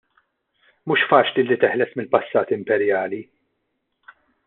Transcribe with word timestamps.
Mhux 0.91 1.03
faċli 1.11 1.45
li 1.51 1.59
teħles 1.65 1.93
mill-passat 1.99 2.57
imperjali. 2.61 3.25